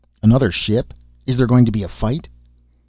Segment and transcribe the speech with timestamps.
[0.23, 0.95] "Another ship?
[1.27, 2.27] Is there going to be a fight?"